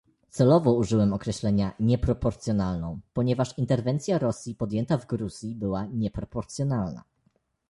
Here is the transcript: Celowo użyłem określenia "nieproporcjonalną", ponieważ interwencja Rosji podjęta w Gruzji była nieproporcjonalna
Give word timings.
Celowo 0.29 0.73
użyłem 0.73 1.13
określenia 1.13 1.73
"nieproporcjonalną", 1.79 2.99
ponieważ 3.13 3.57
interwencja 3.57 4.19
Rosji 4.19 4.55
podjęta 4.55 4.97
w 4.97 5.07
Gruzji 5.07 5.55
była 5.55 5.85
nieproporcjonalna 5.85 7.03